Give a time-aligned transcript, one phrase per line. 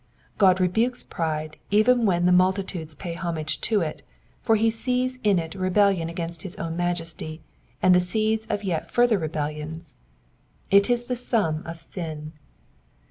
[0.39, 4.01] God rebukes pride even when the multitudes pay homage to it,
[4.41, 7.43] for he sees in it rebellion against his own majesty,
[7.83, 9.93] and the seeds of yet further rebel lions.
[10.71, 12.33] It is the sum of sin.